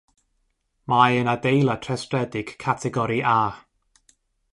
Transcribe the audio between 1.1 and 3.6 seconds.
e'n adeilad rhestredig categori A.